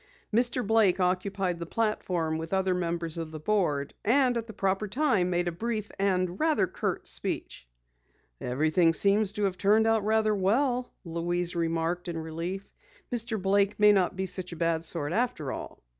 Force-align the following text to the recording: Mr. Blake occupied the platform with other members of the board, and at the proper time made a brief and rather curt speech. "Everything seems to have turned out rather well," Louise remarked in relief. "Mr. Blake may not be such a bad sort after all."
Mr. 0.33 0.65
Blake 0.65 0.99
occupied 0.99 1.59
the 1.59 1.65
platform 1.67 2.39
with 2.39 2.53
other 2.55 2.73
members 2.73 3.19
of 3.19 3.29
the 3.31 3.39
board, 3.39 3.93
and 4.03 4.35
at 4.35 4.47
the 4.47 4.53
proper 4.53 4.87
time 4.87 5.29
made 5.29 5.47
a 5.47 5.51
brief 5.51 5.91
and 5.99 6.39
rather 6.39 6.65
curt 6.65 7.07
speech. 7.07 7.67
"Everything 8.39 8.93
seems 8.93 9.31
to 9.33 9.43
have 9.43 9.59
turned 9.59 9.85
out 9.85 10.03
rather 10.03 10.33
well," 10.33 10.91
Louise 11.05 11.55
remarked 11.55 12.07
in 12.07 12.17
relief. 12.17 12.73
"Mr. 13.13 13.39
Blake 13.39 13.79
may 13.79 13.91
not 13.91 14.15
be 14.15 14.25
such 14.25 14.51
a 14.51 14.55
bad 14.55 14.83
sort 14.83 15.13
after 15.13 15.51
all." 15.51 15.83